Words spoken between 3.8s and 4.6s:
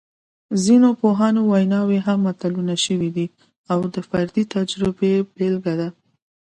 د فردي